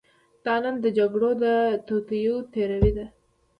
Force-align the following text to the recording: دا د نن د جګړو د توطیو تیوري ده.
دا 0.43 0.55
د 0.59 0.61
نن 0.63 0.75
د 0.83 0.85
جګړو 0.97 1.29
د 1.43 1.45
توطیو 1.87 2.35
تیوري 2.53 2.91
ده. 2.97 3.05